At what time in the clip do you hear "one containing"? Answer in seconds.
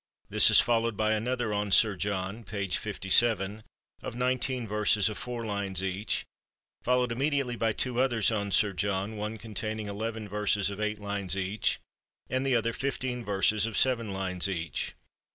9.15-9.85